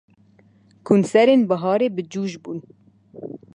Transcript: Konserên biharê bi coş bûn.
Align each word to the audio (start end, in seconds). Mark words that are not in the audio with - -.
Konserên 0.87 1.41
biharê 1.49 1.87
bi 1.95 2.03
coş 2.11 2.31
bûn. 2.43 2.59